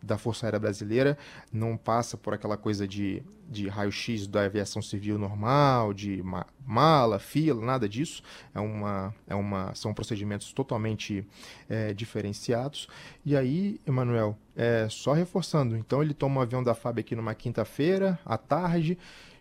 da 0.05 0.19
Força 0.19 0.47
Aérea 0.47 0.59
Brasileira 0.59 1.17
não 1.53 1.77
passa 1.77 2.17
por 2.17 2.35
aquela 2.35 2.57
coisa 2.57 2.87
de, 2.87 3.23
de 3.49 3.69
raio-x 3.69 4.27
da 4.27 4.45
aviação 4.45 4.83
civil 4.83 5.19
normal, 5.19 5.93
de 5.93 6.23
ma 6.23 6.47
mala, 6.67 7.19
fila, 7.19 7.65
nada 7.65 7.89
disso. 7.89 8.23
É 8.55 8.61
uma, 8.61 9.15
é 9.27 9.35
uma, 9.35 9.75
são 9.75 9.93
procedimentos 9.93 10.53
totalmente 10.53 11.27
é, 11.69 11.93
diferenciados. 11.93 12.89
E 13.25 13.37
aí, 13.37 13.81
Emanuel, 13.87 14.37
é, 14.57 14.87
só 14.89 15.13
reforçando, 15.13 15.77
então 15.77 16.03
ele 16.03 16.15
toma 16.15 16.41
um 16.41 16.43
avião 16.43 16.63
da 16.63 16.75
FAB 16.75 17.01
aqui 17.01 17.15
numa 17.15 17.35
quinta-feira, 17.35 18.19
à 18.25 18.39
tarde, 18.39 18.97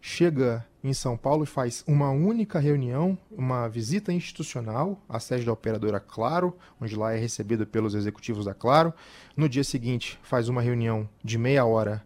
chega 0.05 0.67
em 0.83 0.93
São 0.93 1.15
Paulo 1.15 1.45
e 1.45 1.47
faz 1.47 1.81
uma 1.87 2.11
única 2.11 2.59
reunião, 2.59 3.17
uma 3.31 3.69
visita 3.69 4.11
institucional 4.11 5.01
à 5.07 5.17
sede 5.17 5.45
da 5.45 5.53
operadora 5.53 5.97
Claro, 5.97 6.57
onde 6.79 6.93
lá 6.93 7.13
é 7.13 7.17
recebido 7.17 7.65
pelos 7.65 7.95
executivos 7.95 8.43
da 8.43 8.53
Claro. 8.53 8.93
No 9.35 9.47
dia 9.47 9.63
seguinte, 9.63 10.19
faz 10.21 10.49
uma 10.49 10.61
reunião 10.61 11.07
de 11.23 11.37
meia 11.37 11.63
hora 11.63 12.05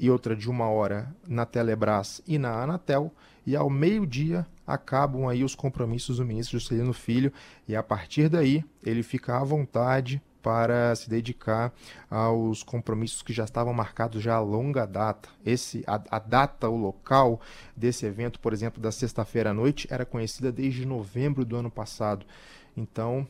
e 0.00 0.10
outra 0.10 0.34
de 0.34 0.48
uma 0.48 0.66
hora 0.70 1.14
na 1.28 1.44
Telebrás 1.44 2.22
e 2.26 2.38
na 2.38 2.62
Anatel. 2.62 3.12
E 3.46 3.54
ao 3.54 3.68
meio-dia 3.68 4.46
acabam 4.66 5.28
aí 5.28 5.44
os 5.44 5.54
compromissos 5.54 6.16
do 6.16 6.24
ministro 6.24 6.58
Juscelino 6.58 6.94
Filho. 6.94 7.30
E 7.68 7.76
a 7.76 7.82
partir 7.82 8.30
daí 8.30 8.64
ele 8.82 9.02
fica 9.02 9.38
à 9.38 9.44
vontade 9.44 10.22
para 10.46 10.94
se 10.94 11.10
dedicar 11.10 11.74
aos 12.08 12.62
compromissos 12.62 13.20
que 13.20 13.32
já 13.32 13.42
estavam 13.42 13.74
marcados 13.74 14.22
já 14.22 14.36
a 14.36 14.40
longa 14.40 14.86
data. 14.86 15.28
Esse, 15.44 15.82
a, 15.88 16.00
a 16.08 16.18
data, 16.20 16.68
o 16.68 16.76
local 16.76 17.40
desse 17.76 18.06
evento, 18.06 18.38
por 18.38 18.52
exemplo, 18.52 18.80
da 18.80 18.92
sexta-feira 18.92 19.50
à 19.50 19.52
noite, 19.52 19.88
era 19.90 20.06
conhecida 20.06 20.52
desde 20.52 20.86
novembro 20.86 21.44
do 21.44 21.56
ano 21.56 21.68
passado. 21.68 22.24
Então, 22.76 23.26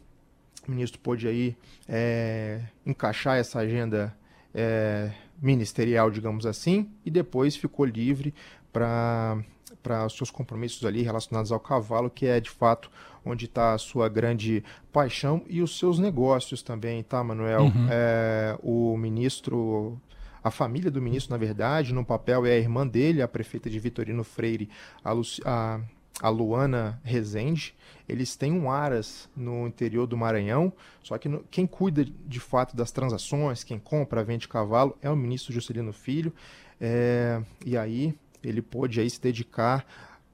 o 0.68 0.70
ministro 0.70 1.00
pôde 1.00 1.26
aí 1.26 1.56
é, 1.88 2.60
encaixar 2.84 3.38
essa 3.38 3.60
agenda 3.60 4.14
é, 4.54 5.10
ministerial, 5.40 6.10
digamos 6.10 6.44
assim, 6.44 6.90
e 7.02 7.10
depois 7.10 7.56
ficou 7.56 7.86
livre 7.86 8.34
para 8.70 9.42
para 9.86 10.04
os 10.04 10.16
seus 10.16 10.32
compromissos 10.32 10.84
ali 10.84 11.02
relacionados 11.02 11.52
ao 11.52 11.60
cavalo, 11.60 12.10
que 12.10 12.26
é 12.26 12.40
de 12.40 12.50
fato 12.50 12.90
onde 13.24 13.44
está 13.44 13.72
a 13.72 13.78
sua 13.78 14.08
grande 14.08 14.64
paixão 14.92 15.44
e 15.48 15.62
os 15.62 15.78
seus 15.78 16.00
negócios 16.00 16.60
também, 16.60 17.04
tá, 17.04 17.22
Manuel? 17.22 17.62
Uhum. 17.62 17.86
É, 17.88 18.58
o 18.64 18.96
ministro 18.96 19.96
a 20.42 20.50
família 20.50 20.90
do 20.90 21.02
ministro, 21.02 21.32
na 21.32 21.38
verdade, 21.38 21.92
no 21.92 22.04
papel 22.04 22.46
é 22.46 22.52
a 22.52 22.58
irmã 22.58 22.86
dele, 22.86 23.22
a 23.22 23.28
prefeita 23.28 23.68
de 23.68 23.80
Vitorino 23.80 24.22
Freire, 24.22 24.68
a, 25.04 25.12
a, 25.44 25.80
a 26.20 26.28
Luana 26.28 27.00
Rezende. 27.02 27.74
Eles 28.08 28.36
têm 28.36 28.52
um 28.52 28.70
Aras 28.70 29.28
no 29.36 29.66
interior 29.66 30.06
do 30.06 30.16
Maranhão, 30.16 30.72
só 31.02 31.18
que 31.18 31.28
no, 31.28 31.44
quem 31.50 31.66
cuida 31.66 32.04
de 32.04 32.38
fato 32.38 32.76
das 32.76 32.92
transações, 32.92 33.64
quem 33.64 33.78
compra, 33.78 34.22
vende 34.22 34.46
cavalo, 34.46 34.96
é 35.02 35.10
o 35.10 35.16
ministro 35.16 35.52
Juscelino 35.52 35.92
Filho. 35.92 36.32
É, 36.80 37.42
e 37.64 37.76
aí 37.76 38.14
ele 38.48 38.62
pôde 38.62 39.00
aí 39.00 39.08
se 39.08 39.20
dedicar 39.20 39.84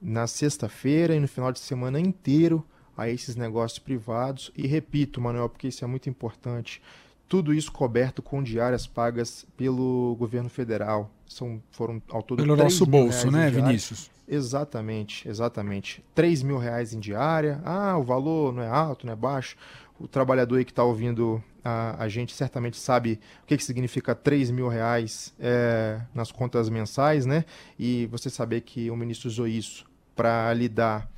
na 0.01 0.27
sexta-feira 0.27 1.15
e 1.15 1.21
no 1.21 1.29
final 1.29 1.53
de 1.53 1.61
semana 1.61 2.01
inteiro 2.01 2.65
a 2.97 3.09
esses 3.09 3.37
negócios 3.37 3.79
privados. 3.79 4.53
E 4.57 4.67
repito, 4.67 5.21
Manuel, 5.21 5.49
porque 5.49 5.69
isso 5.69 5.85
é 5.85 5.87
muito 5.87 6.09
importante, 6.11 6.83
tudo 7.29 7.55
isso 7.55 7.73
coberto 7.73 8.21
com 8.21 8.43
diárias 8.43 8.87
pagas 8.87 9.47
pelo 9.57 10.15
governo 10.19 10.51
federal. 10.51 11.11
São, 11.27 11.63
foram 11.71 12.03
ao 12.11 12.23
todo 12.23 12.43
Pelo 12.43 12.55
nosso 12.55 12.85
bolso, 12.85 13.31
né, 13.31 13.49
Vinícius? 13.49 14.11
Exatamente, 14.29 15.27
exatamente. 15.27 16.05
3 16.15 16.43
mil 16.43 16.59
reais 16.59 16.93
em 16.93 17.01
diária. 17.01 17.61
Ah, 17.65 17.97
o 17.97 18.03
valor 18.03 18.53
não 18.53 18.63
é 18.63 18.69
alto, 18.69 19.07
não 19.07 19.15
é 19.15 19.17
baixo. 19.17 19.57
O 20.03 20.09
trabalhador 20.09 20.57
aí 20.59 20.65
que 20.65 20.73
está 20.73 20.83
ouvindo 20.83 21.43
a, 21.65 22.03
a, 22.03 22.09
gente 22.09 22.35
certamente 22.35 22.77
sabe 22.77 23.21
o 23.45 23.47
que, 23.47 23.57
que 23.57 23.63
significa 23.63 24.17
3 24.17 24.51
mil 24.51 24.67
reais 24.67 25.33
é, 25.39 26.01
nas 26.13 26.33
contas 26.33 26.69
mensais, 26.69 27.25
né? 27.25 27.45
E 27.79 28.07
você 28.07 28.29
saber 28.29 28.63
que 28.63 28.91
o 28.91 28.97
ministro 28.97 29.29
usou 29.29 29.47
isso 29.47 29.87
para 30.17 30.53
lidar 30.55 31.09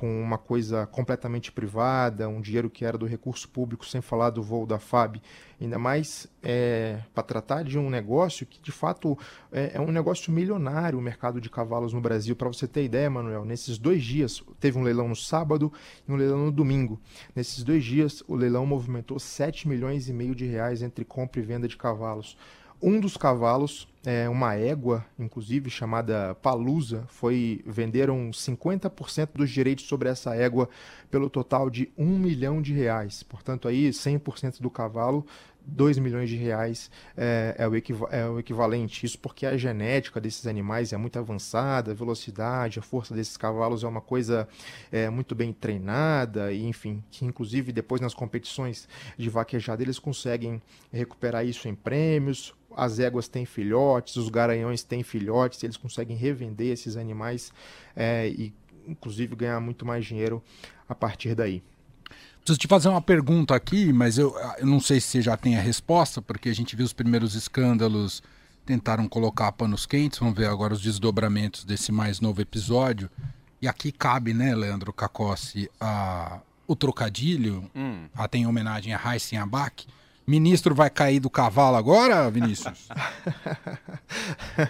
com 0.00 0.22
uma 0.22 0.38
coisa 0.38 0.86
completamente 0.86 1.52
privada, 1.52 2.26
um 2.26 2.40
dinheiro 2.40 2.70
que 2.70 2.86
era 2.86 2.96
do 2.96 3.04
recurso 3.04 3.46
público, 3.46 3.84
sem 3.84 4.00
falar 4.00 4.30
do 4.30 4.42
voo 4.42 4.64
da 4.64 4.78
FAB, 4.78 5.20
ainda 5.60 5.78
mais 5.78 6.26
é, 6.42 7.00
para 7.14 7.22
tratar 7.22 7.64
de 7.64 7.78
um 7.78 7.90
negócio 7.90 8.46
que 8.46 8.62
de 8.62 8.72
fato 8.72 9.18
é, 9.52 9.72
é, 9.74 9.80
um 9.80 9.92
negócio 9.92 10.32
milionário 10.32 10.98
o 10.98 11.02
mercado 11.02 11.38
de 11.38 11.50
cavalos 11.50 11.92
no 11.92 12.00
Brasil. 12.00 12.34
Para 12.34 12.48
você 12.48 12.66
ter 12.66 12.82
ideia, 12.82 13.10
Manuel, 13.10 13.44
nesses 13.44 13.76
dois 13.76 14.02
dias, 14.02 14.42
teve 14.58 14.78
um 14.78 14.82
leilão 14.82 15.06
no 15.06 15.14
sábado 15.14 15.70
e 16.08 16.10
um 16.10 16.16
leilão 16.16 16.46
no 16.46 16.52
domingo. 16.52 16.98
Nesses 17.36 17.62
dois 17.62 17.84
dias, 17.84 18.24
o 18.26 18.34
leilão 18.34 18.64
movimentou 18.64 19.18
7 19.18 19.68
milhões 19.68 20.08
e 20.08 20.14
meio 20.14 20.34
de 20.34 20.46
reais 20.46 20.80
entre 20.80 21.04
compra 21.04 21.42
e 21.42 21.44
venda 21.44 21.68
de 21.68 21.76
cavalos. 21.76 22.38
Um 22.80 22.98
dos 22.98 23.18
cavalos, 23.18 23.86
é, 24.04 24.28
uma 24.28 24.54
égua, 24.54 25.04
inclusive, 25.18 25.68
chamada 25.68 26.34
Palusa, 26.36 27.04
foi 27.08 27.62
venderam 27.66 28.30
50% 28.30 29.30
dos 29.34 29.50
direitos 29.50 29.86
sobre 29.86 30.08
essa 30.08 30.34
égua 30.34 30.68
pelo 31.10 31.28
total 31.28 31.68
de 31.68 31.92
um 31.98 32.18
milhão 32.18 32.62
de 32.62 32.72
reais. 32.72 33.22
Portanto, 33.22 33.68
aí 33.68 33.90
100% 33.90 34.60
do 34.60 34.70
cavalo 34.70 35.26
2 35.66 35.98
milhões 35.98 36.28
de 36.28 36.36
reais 36.36 36.90
é, 37.16 37.54
é, 37.58 37.68
o 37.68 37.72
é, 38.10 38.28
o 38.28 38.38
equivalente. 38.38 39.04
Isso 39.04 39.18
porque 39.18 39.46
a 39.46 39.56
genética 39.56 40.20
desses 40.20 40.46
animais 40.46 40.92
é 40.92 40.96
muito 40.96 41.18
avançada, 41.18 41.92
a 41.92 41.94
velocidade, 41.94 42.78
a 42.78 42.82
força 42.82 43.14
desses 43.14 43.36
cavalos 43.36 43.84
é 43.84 43.88
uma 43.88 44.00
coisa 44.00 44.48
é, 44.90 45.08
muito 45.10 45.34
bem 45.34 45.52
treinada, 45.52 46.52
e 46.52 46.64
enfim, 46.66 47.02
que 47.10 47.24
inclusive 47.24 47.72
depois 47.72 48.00
nas 48.00 48.14
competições 48.14 48.88
de 49.16 49.28
vaquejada 49.28 49.82
eles 49.82 49.98
conseguem 49.98 50.60
recuperar 50.92 51.44
isso 51.44 51.68
em 51.68 51.74
prêmios. 51.74 52.54
As 52.76 52.98
éguas 52.98 53.28
têm 53.28 53.44
filhotes, 53.44 54.16
os 54.16 54.28
garanhões 54.28 54.82
têm 54.82 55.02
filhotes, 55.02 55.62
eles 55.62 55.76
conseguem 55.76 56.16
revender 56.16 56.72
esses 56.72 56.96
animais 56.96 57.52
é, 57.94 58.28
e 58.28 58.52
inclusive 58.86 59.34
ganhar 59.36 59.60
muito 59.60 59.84
mais 59.84 60.04
dinheiro 60.04 60.42
a 60.88 60.94
partir 60.94 61.34
daí. 61.34 61.62
Preciso 62.38 62.58
te 62.58 62.66
fazer 62.66 62.88
uma 62.88 63.02
pergunta 63.02 63.54
aqui, 63.54 63.92
mas 63.92 64.18
eu, 64.18 64.34
eu 64.58 64.66
não 64.66 64.80
sei 64.80 65.00
se 65.00 65.08
você 65.08 65.22
já 65.22 65.36
tem 65.36 65.56
a 65.56 65.60
resposta, 65.60 66.22
porque 66.22 66.48
a 66.48 66.54
gente 66.54 66.74
viu 66.74 66.86
os 66.86 66.92
primeiros 66.92 67.34
escândalos, 67.34 68.22
tentaram 68.64 69.06
colocar 69.08 69.52
panos 69.52 69.84
quentes, 69.84 70.18
vamos 70.18 70.34
ver 70.34 70.46
agora 70.46 70.72
os 70.72 70.80
desdobramentos 70.80 71.64
desse 71.64 71.92
mais 71.92 72.20
novo 72.20 72.40
episódio. 72.40 73.10
E 73.60 73.68
aqui 73.68 73.92
cabe, 73.92 74.32
né, 74.32 74.54
Leandro 74.54 74.92
Cacossi, 74.92 75.70
a, 75.78 76.40
o 76.66 76.74
trocadilho, 76.74 77.70
hum. 77.74 78.06
até 78.14 78.38
em 78.38 78.46
homenagem 78.46 78.94
a 78.94 78.96
Raíssen 78.96 79.38
Abac. 79.38 79.86
Ministro 80.30 80.76
vai 80.76 80.88
cair 80.88 81.18
do 81.18 81.28
cavalo 81.28 81.76
agora, 81.76 82.30
Vinícius? 82.30 82.88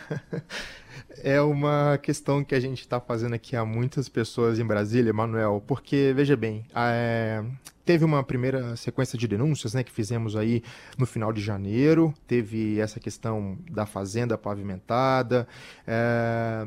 é 1.23 1.39
uma 1.43 1.99
questão 2.03 2.43
que 2.43 2.55
a 2.55 2.61
gente 2.61 2.81
está 2.81 2.99
fazendo 2.99 3.35
aqui 3.35 3.55
a 3.55 3.63
muitas 3.63 4.09
pessoas 4.09 4.59
em 4.59 4.65
Brasília, 4.65 5.13
Manuel, 5.13 5.63
porque, 5.67 6.15
veja 6.17 6.35
bem, 6.35 6.65
é, 6.75 7.45
teve 7.85 8.07
uma 8.07 8.25
primeira 8.25 8.75
sequência 8.75 9.19
de 9.19 9.29
denúncias 9.29 9.75
né, 9.75 9.85
que 9.85 9.93
fizemos 9.93 10.35
aí 10.35 10.63
no 10.97 11.05
final 11.05 11.31
de 11.31 11.43
janeiro, 11.43 12.15
teve 12.27 12.81
essa 12.81 12.99
questão 12.99 13.59
da 13.71 13.85
fazenda 13.85 14.39
pavimentada, 14.39 15.47
é, 15.87 16.67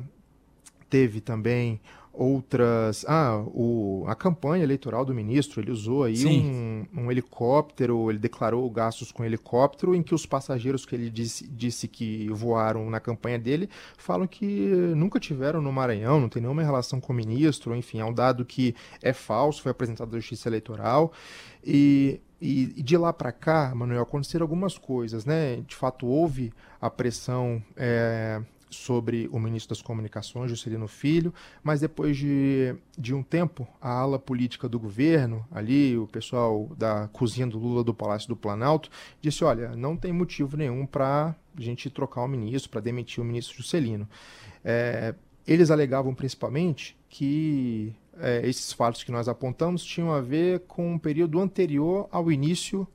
teve 0.87 1.19
também 1.19 1.81
outras. 2.13 3.03
Ah, 3.07 3.43
o, 3.47 4.05
a 4.07 4.13
campanha 4.13 4.63
eleitoral 4.63 5.03
do 5.03 5.13
ministro, 5.13 5.59
ele 5.59 5.71
usou 5.71 6.03
aí 6.03 6.25
um, 6.25 6.85
um, 6.95 7.11
helicóptero, 7.11 8.09
ele 8.11 8.19
declarou 8.19 8.69
gastos 8.69 9.11
com 9.11 9.25
helicóptero, 9.25 9.95
em 9.95 10.03
que 10.03 10.13
os 10.13 10.25
passageiros 10.25 10.85
que 10.85 10.93
ele 10.93 11.09
disse, 11.09 11.47
disse 11.47 11.87
que 11.87 12.29
voaram 12.29 12.89
na 12.89 12.99
campanha 12.99 13.39
dele 13.39 13.67
falam 13.97 14.27
que 14.27 14.45
nunca 14.95 15.19
tiveram 15.19 15.59
no 15.59 15.71
Maranhão, 15.71 16.21
não 16.21 16.29
tem 16.29 16.41
nenhuma 16.41 16.61
relação 16.61 17.01
com 17.01 17.11
o 17.11 17.15
ministro, 17.15 17.75
enfim, 17.75 17.99
é 17.99 18.05
um 18.05 18.13
dado 18.13 18.45
que 18.45 18.75
é 19.01 19.11
falso, 19.11 19.63
foi 19.63 19.71
apresentado 19.71 20.15
à 20.15 20.19
Justiça 20.19 20.47
Eleitoral. 20.47 21.11
E, 21.63 22.21
e, 22.39 22.65
de 22.65 22.97
lá 22.97 23.11
para 23.11 23.31
cá, 23.31 23.73
Manuel, 23.73 24.03
aconteceram 24.03 24.43
algumas 24.43 24.77
coisas, 24.77 25.25
né? 25.25 25.63
De 25.65 25.75
fato, 25.75 26.05
houve 26.05 26.53
a 26.79 26.89
pressão 26.89 27.63
é, 27.75 28.41
sobre 28.73 29.29
o 29.31 29.39
ministro 29.39 29.75
das 29.75 29.81
Comunicações, 29.81 30.49
Juscelino 30.49 30.87
Filho, 30.87 31.33
mas 31.63 31.79
depois 31.79 32.17
de, 32.17 32.75
de 32.97 33.13
um 33.13 33.23
tempo, 33.23 33.67
a 33.81 33.89
ala 33.89 34.19
política 34.19 34.67
do 34.67 34.79
governo, 34.79 35.45
ali, 35.51 35.97
o 35.97 36.07
pessoal 36.07 36.69
da 36.77 37.07
cozinha 37.13 37.47
do 37.47 37.57
Lula 37.57 37.83
do 37.83 37.93
Palácio 37.93 38.27
do 38.27 38.35
Planalto, 38.35 38.89
disse: 39.21 39.43
olha, 39.43 39.75
não 39.75 39.95
tem 39.95 40.11
motivo 40.11 40.57
nenhum 40.57 40.85
para 40.85 41.35
a 41.57 41.61
gente 41.61 41.89
trocar 41.89 42.21
o 42.23 42.27
ministro, 42.27 42.69
para 42.69 42.81
demitir 42.81 43.21
o 43.21 43.25
ministro 43.25 43.57
Juscelino. 43.57 44.07
É, 44.63 45.13
eles 45.45 45.69
alegavam 45.69 46.15
principalmente 46.15 46.97
que 47.09 47.93
é, 48.19 48.47
esses 48.47 48.71
fatos 48.71 49.03
que 49.03 49.11
nós 49.11 49.27
apontamos 49.27 49.83
tinham 49.83 50.11
a 50.11 50.21
ver 50.21 50.61
com 50.61 50.93
um 50.93 50.97
período 50.97 51.39
anterior 51.39 52.07
ao 52.11 52.31
início 52.31 52.87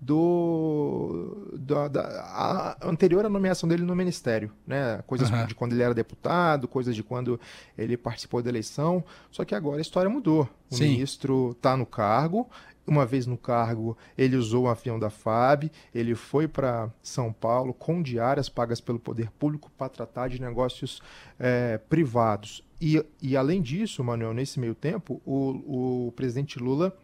do 0.00 1.50
da, 1.58 1.88
da 1.88 2.76
anterior 2.82 3.24
à 3.24 3.28
nomeação 3.28 3.68
dele 3.68 3.82
no 3.82 3.96
ministério, 3.96 4.52
né? 4.66 5.02
Coisas 5.06 5.30
uhum. 5.30 5.46
de 5.46 5.54
quando 5.54 5.72
ele 5.72 5.82
era 5.82 5.94
deputado, 5.94 6.68
coisas 6.68 6.94
de 6.94 7.02
quando 7.02 7.40
ele 7.76 7.96
participou 7.96 8.42
da 8.42 8.50
eleição. 8.50 9.02
Só 9.30 9.44
que 9.44 9.54
agora 9.54 9.78
a 9.78 9.80
história 9.80 10.10
mudou. 10.10 10.48
O 10.70 10.76
Sim. 10.76 10.90
ministro 10.90 11.52
está 11.52 11.76
no 11.76 11.86
cargo. 11.86 12.48
Uma 12.86 13.04
vez 13.04 13.26
no 13.26 13.36
cargo, 13.36 13.98
ele 14.16 14.36
usou 14.36 14.66
o 14.66 14.68
avião 14.68 14.96
da 14.96 15.10
FAB, 15.10 15.72
ele 15.92 16.14
foi 16.14 16.46
para 16.46 16.88
São 17.02 17.32
Paulo 17.32 17.74
com 17.74 18.00
diárias 18.00 18.48
pagas 18.48 18.80
pelo 18.80 19.00
poder 19.00 19.28
público 19.32 19.72
para 19.76 19.88
tratar 19.88 20.28
de 20.28 20.40
negócios 20.40 21.02
é, 21.36 21.78
privados. 21.78 22.62
E, 22.80 23.04
e 23.20 23.36
além 23.36 23.60
disso, 23.60 24.04
Manuel, 24.04 24.32
nesse 24.32 24.60
meio 24.60 24.74
tempo, 24.74 25.20
o, 25.26 26.06
o 26.06 26.12
presidente 26.12 26.60
Lula 26.60 26.96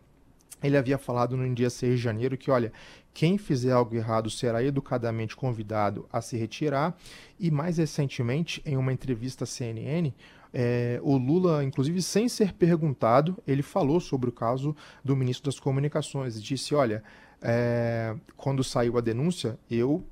ele 0.62 0.76
havia 0.76 0.98
falado 0.98 1.36
no 1.36 1.54
dia 1.54 1.70
6 1.70 1.96
de 1.96 2.02
janeiro 2.02 2.36
que, 2.36 2.50
olha, 2.50 2.72
quem 3.14 3.36
fizer 3.36 3.72
algo 3.72 3.94
errado 3.94 4.30
será 4.30 4.62
educadamente 4.62 5.36
convidado 5.36 6.08
a 6.12 6.20
se 6.20 6.36
retirar. 6.36 6.96
E 7.38 7.50
mais 7.50 7.78
recentemente, 7.78 8.62
em 8.64 8.76
uma 8.76 8.92
entrevista 8.92 9.44
à 9.44 9.46
CNN, 9.46 10.12
é, 10.52 11.00
o 11.02 11.16
Lula, 11.16 11.64
inclusive 11.64 12.02
sem 12.02 12.28
ser 12.28 12.52
perguntado, 12.52 13.36
ele 13.46 13.62
falou 13.62 14.00
sobre 14.00 14.28
o 14.28 14.32
caso 14.32 14.76
do 15.04 15.16
ministro 15.16 15.50
das 15.50 15.58
Comunicações 15.58 16.36
e 16.36 16.42
disse: 16.42 16.74
olha, 16.74 17.02
é, 17.40 18.14
quando 18.36 18.62
saiu 18.62 18.98
a 18.98 19.00
denúncia, 19.00 19.58
eu 19.70 20.04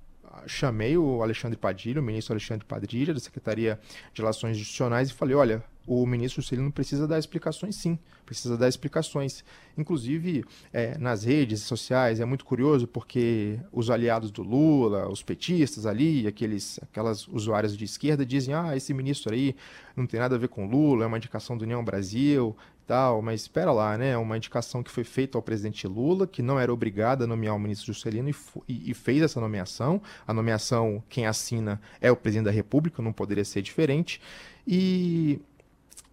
chamei 0.46 0.96
o 0.96 1.22
Alexandre 1.22 1.59
Padilha, 1.59 2.00
o 2.00 2.05
ministro 2.05 2.33
Alexandre 2.33 2.64
Padilha, 2.64 3.12
da 3.12 3.20
Secretaria 3.20 3.79
de 4.12 4.22
Relações 4.22 4.57
Institucionais, 4.57 5.11
e 5.11 5.14
falei: 5.14 5.37
olha, 5.37 5.62
o 5.92 6.07
ministro 6.07 6.40
Celino 6.40 6.70
precisa 6.70 7.05
dar 7.05 7.18
explicações, 7.18 7.74
sim, 7.74 7.98
precisa 8.24 8.57
dar 8.57 8.68
explicações. 8.68 9.42
Inclusive, 9.76 10.44
é, 10.72 10.96
nas 10.96 11.24
redes 11.24 11.62
sociais, 11.62 12.20
é 12.20 12.24
muito 12.24 12.44
curioso 12.44 12.87
porque 12.87 13.59
os 13.72 13.90
aliados 13.90 14.31
do 14.31 14.40
Lula, 14.40 15.09
os 15.09 15.20
petistas 15.20 15.87
ali, 15.87 16.29
aqueles, 16.29 16.79
aquelas 16.81 17.26
usuárias 17.26 17.76
de 17.76 17.85
esquerda 17.85 18.24
dizem: 18.24 18.55
ah, 18.55 18.76
esse 18.76 18.94
ministro 18.94 19.35
aí 19.35 19.57
não 19.96 20.07
tem 20.07 20.20
nada 20.20 20.37
a 20.37 20.38
ver 20.38 20.46
com 20.46 20.64
Lula, 20.64 21.03
é 21.03 21.07
uma 21.09 21.16
indicação 21.16 21.59
do 21.59 21.62
União 21.62 21.85
Brasil 21.85 22.57
tal, 22.87 23.22
mas 23.22 23.42
espera 23.42 23.70
lá, 23.70 23.96
né? 23.96 24.16
Uma 24.16 24.37
indicação 24.37 24.83
que 24.83 24.90
foi 24.90 25.05
feita 25.05 25.38
ao 25.38 25.42
presidente 25.42 25.87
Lula, 25.87 26.26
que 26.26 26.42
não 26.42 26.59
era 26.59 26.72
obrigado 26.72 27.22
a 27.22 27.26
nomear 27.26 27.55
o 27.55 27.59
ministro 27.59 27.92
Juscelino 27.92 28.29
e, 28.29 28.35
e, 28.66 28.90
e, 28.90 28.94
fez 28.94 29.22
essa 29.22 29.40
nomeação. 29.40 30.03
A 30.26 30.35
nomeação, 30.35 31.00
quem 31.09 31.24
assina 31.24 31.81
é 32.00 32.11
o 32.11 32.16
presidente 32.16 32.46
da 32.46 32.50
República, 32.50 33.00
não 33.00 33.12
poderia 33.12 33.44
ser 33.44 33.62
diferente. 33.62 34.20
E 34.66 35.40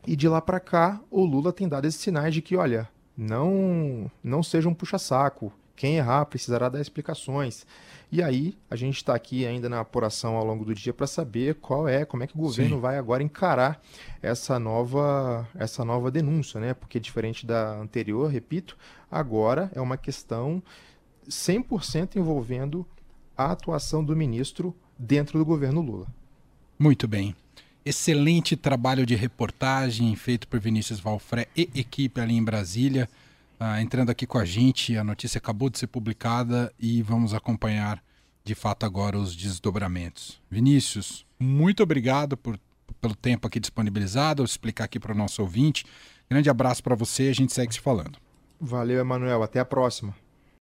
e 0.08 0.16
de 0.16 0.30
lá 0.30 0.42
para 0.42 0.60
cá, 0.60 1.02
o 1.12 1.26
Lula 1.26 1.52
tem 1.52 1.68
dado 1.68 1.86
esses 1.86 2.00
sinais 2.00 2.34
de 2.34 2.42
que, 2.42 2.56
olha, 2.56 2.88
não, 3.16 4.10
não 4.24 4.42
seja 4.42 4.70
um 4.70 4.74
puxa-saco. 4.74 5.52
Quem 5.76 5.98
errar 5.98 6.26
precisará 6.26 6.70
dar 6.70 6.80
explicações. 6.80 7.66
E 8.10 8.24
aí, 8.24 8.58
a 8.72 8.76
gente 8.78 8.96
está 8.96 9.14
aqui 9.14 9.46
ainda 9.46 9.68
na 9.68 9.82
apuração 9.82 10.38
ao 10.38 10.46
longo 10.46 10.64
do 10.64 10.74
dia 10.74 10.94
para 10.94 11.06
saber 11.06 11.56
qual 11.56 11.90
é, 11.90 12.06
como 12.06 12.24
é 12.24 12.28
que 12.28 12.36
o 12.36 12.40
governo 12.40 12.78
Sim. 12.78 12.82
vai 12.82 12.98
agora 12.98 13.22
encarar 13.22 13.82
essa 14.22 14.58
nova, 14.58 15.46
essa 15.54 15.84
nova 15.84 16.10
denúncia, 16.10 16.58
né? 16.58 16.74
Porque 16.74 17.02
diferente 17.02 17.46
da 17.46 17.78
anterior, 17.78 18.32
repito, 18.32 18.78
agora 19.12 19.70
é 19.76 19.82
uma 19.82 19.98
questão 19.98 20.64
100% 21.28 22.16
envolvendo 22.16 22.86
a 23.38 23.52
atuação 23.52 24.04
do 24.04 24.16
ministro 24.16 24.74
dentro 24.98 25.38
do 25.38 25.44
governo 25.44 25.82
Lula. 25.82 26.08
Muito 26.80 27.10
bem. 27.10 27.36
Excelente 27.88 28.58
trabalho 28.58 29.06
de 29.06 29.16
reportagem 29.16 30.14
feito 30.14 30.46
por 30.50 30.60
Vinícius 30.60 31.00
Valfré 31.00 31.48
e 31.56 31.70
equipe 31.74 32.20
ali 32.20 32.36
em 32.36 32.44
Brasília. 32.44 33.10
Uh, 33.58 33.80
entrando 33.80 34.10
aqui 34.10 34.28
com 34.28 34.38
a 34.38 34.44
gente, 34.44 34.98
a 34.98 35.06
notícia 35.06 35.38
acabou 35.38 35.70
de 35.70 35.80
ser 35.80 35.88
publicada 35.88 36.70
e 36.78 37.02
vamos 37.02 37.34
acompanhar 37.34 38.04
de 38.44 38.54
fato 38.54 38.86
agora 38.86 39.18
os 39.18 39.34
desdobramentos. 39.34 40.38
Vinícius, 40.52 41.26
muito 41.40 41.82
obrigado 41.82 42.36
por, 42.36 42.60
pelo 43.00 43.16
tempo 43.16 43.48
aqui 43.48 43.58
disponibilizado, 43.58 44.44
explicar 44.44 44.84
aqui 44.84 45.00
para 45.00 45.14
o 45.14 45.18
nosso 45.18 45.42
ouvinte. 45.42 45.86
Grande 46.30 46.50
abraço 46.50 46.84
para 46.84 46.94
você, 46.94 47.30
a 47.30 47.34
gente 47.34 47.54
segue 47.54 47.74
se 47.74 47.80
falando. 47.80 48.18
Valeu, 48.60 49.00
Emanuel. 49.00 49.42
Até 49.44 49.62
a 49.62 49.66
próxima. 49.66 50.14